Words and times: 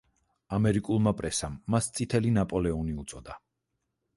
ამერიკულმა 0.55 1.13
პრესამ 1.19 1.59
მას 1.75 1.91
„წითელი 1.99 2.33
ნაპოლეონი“ 2.39 2.97
უწოდა. 3.03 3.37